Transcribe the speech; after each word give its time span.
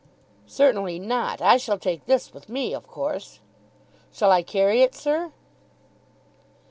"Certainly 0.47 0.97
not. 0.97 1.41
I 1.43 1.57
shall 1.57 1.77
take 1.77 2.07
this 2.07 2.33
with 2.33 2.49
me, 2.49 2.73
of 2.73 2.87
course." 2.87 3.39
"Shall 4.11 4.31
I 4.31 4.41
carry 4.41 4.81
it, 4.81 4.95
sir?" 4.95 5.31